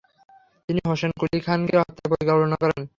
তিনি 0.69 0.79
হোসেন 0.89 1.11
কুলী 1.19 1.39
খানকে 1.45 1.75
হত্যার 1.81 2.07
পরিকল্পনা 2.11 2.55
করেন। 2.63 2.81